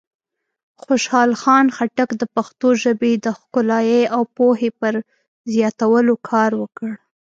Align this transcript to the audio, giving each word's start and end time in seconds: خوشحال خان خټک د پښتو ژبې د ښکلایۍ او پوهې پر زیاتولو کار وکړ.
خوشحال 0.83 1.31
خان 1.41 1.65
خټک 1.75 2.09
د 2.21 2.23
پښتو 2.35 2.67
ژبې 2.83 3.11
د 3.25 3.25
ښکلایۍ 3.39 4.03
او 4.15 4.21
پوهې 4.35 4.69
پر 4.79 4.93
زیاتولو 5.53 6.13
کار 6.29 6.51
وکړ. 6.61 6.91